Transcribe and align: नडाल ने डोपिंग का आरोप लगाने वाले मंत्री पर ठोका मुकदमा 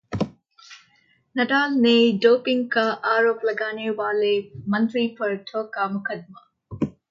नडाल 1.35 1.73
ने 1.81 1.91
डोपिंग 2.23 2.65
का 2.71 2.87
आरोप 3.11 3.45
लगाने 3.45 3.89
वाले 4.01 4.33
मंत्री 4.69 5.07
पर 5.19 5.35
ठोका 5.47 5.87
मुकदमा 5.89 6.45